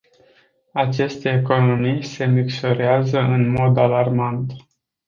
Aceste 0.73 1.29
economii 1.29 2.03
se 2.03 2.25
micșorează 2.25 3.19
în 3.19 3.47
mod 3.51 3.77
alarmant. 3.77 4.53